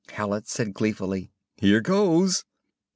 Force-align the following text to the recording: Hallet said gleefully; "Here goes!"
Hallet 0.13 0.47
said 0.47 0.73
gleefully; 0.73 1.31
"Here 1.57 1.79
goes!" 1.79 2.43